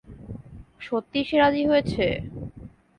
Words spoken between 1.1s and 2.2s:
সে রাজি হয়েছে?